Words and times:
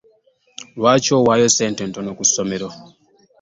Lwaki 0.77 1.09
owaayo 1.19 1.47
ssente 1.51 1.81
ntono 1.85 2.11
ku 2.17 2.23
ssomero? 2.29 2.67